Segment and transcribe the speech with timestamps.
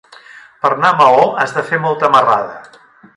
[0.63, 2.83] Per anar a Maó has de fer molta marrada.